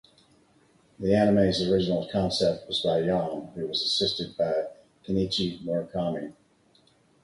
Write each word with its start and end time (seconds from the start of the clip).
The 0.97 1.13
anime's 1.13 1.61
original 1.61 2.09
concept 2.11 2.67
was 2.67 2.81
by 2.81 3.01
Yom 3.03 3.51
who 3.53 3.67
was 3.67 3.83
assisted 3.83 4.35
by 4.35 4.65
Kenichi 5.05 5.61
Murakami. 5.63 6.33